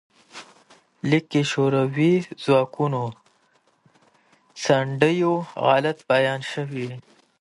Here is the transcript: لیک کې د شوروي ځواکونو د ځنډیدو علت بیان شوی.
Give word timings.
لیک 1.09 1.25
کې 1.31 1.41
د 1.45 1.49
شوروي 1.51 2.13
ځواکونو 2.43 3.01
د 3.11 3.15
ځنډیدو 4.63 5.33
علت 5.67 5.97
بیان 6.11 6.41
شوی. 6.51 6.89